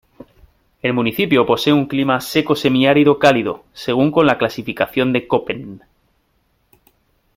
El 0.81 0.93
municipio 0.93 1.45
posee 1.45 1.73
un 1.73 1.85
clima 1.85 2.19
seco 2.21 2.55
semiárido 2.55 3.19
cálido 3.19 3.65
según 3.71 4.09
con 4.11 4.25
la 4.25 4.39
clasificación 4.39 5.13
de 5.13 5.27
Köppen. 5.27 5.81